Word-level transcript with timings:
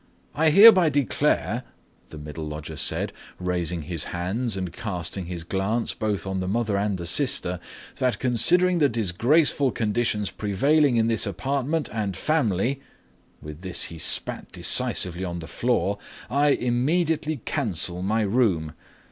"I 0.33 0.49
hereby 0.49 0.89
declare," 0.89 1.61
the 2.09 2.17
middle 2.17 2.47
lodger 2.47 2.75
said, 2.75 3.13
raising 3.39 3.83
his 3.83 4.05
hand 4.05 4.57
and 4.57 4.73
casting 4.73 5.27
his 5.27 5.43
glance 5.43 5.93
both 5.93 6.25
on 6.25 6.39
the 6.39 6.47
mother 6.47 6.75
and 6.75 6.97
the 6.97 7.05
sister, 7.05 7.59
"that 7.99 8.17
considering 8.17 8.79
the 8.79 8.89
disgraceful 8.89 9.69
conditions 9.71 10.31
prevailing 10.31 10.97
in 10.97 11.05
this 11.07 11.27
apartment 11.27 11.87
and 11.93 12.17
family"—with 12.17 13.61
this 13.61 13.83
he 13.93 13.99
spat 13.99 14.51
decisively 14.51 15.23
on 15.23 15.37
the 15.37 15.45
floor—"I 15.47 16.47
immediately 16.47 17.41
cancel 17.45 18.01
my 18.01 18.23
room. 18.23 18.73